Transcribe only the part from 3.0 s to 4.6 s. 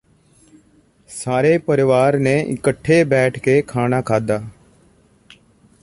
ਬੈਠ ਕੇ ਖਾਂਣਾ ਖਾਂਦਾ